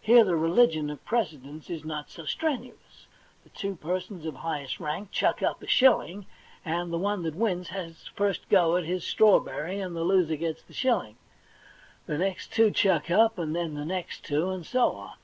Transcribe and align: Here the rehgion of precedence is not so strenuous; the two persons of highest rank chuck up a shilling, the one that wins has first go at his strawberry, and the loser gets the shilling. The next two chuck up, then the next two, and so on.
Here 0.00 0.22
the 0.22 0.34
rehgion 0.36 0.88
of 0.88 1.04
precedence 1.04 1.68
is 1.68 1.84
not 1.84 2.10
so 2.12 2.24
strenuous; 2.26 3.08
the 3.42 3.50
two 3.50 3.74
persons 3.74 4.24
of 4.24 4.36
highest 4.36 4.78
rank 4.78 5.10
chuck 5.10 5.42
up 5.42 5.60
a 5.60 5.66
shilling, 5.66 6.26
the 6.64 6.96
one 6.96 7.24
that 7.24 7.34
wins 7.34 7.70
has 7.70 8.06
first 8.14 8.48
go 8.48 8.76
at 8.76 8.84
his 8.84 9.02
strawberry, 9.02 9.80
and 9.80 9.96
the 9.96 10.04
loser 10.04 10.36
gets 10.36 10.62
the 10.62 10.74
shilling. 10.74 11.16
The 12.06 12.18
next 12.18 12.52
two 12.52 12.70
chuck 12.70 13.10
up, 13.10 13.34
then 13.34 13.52
the 13.74 13.84
next 13.84 14.22
two, 14.22 14.48
and 14.50 14.64
so 14.64 14.92
on. 14.92 15.14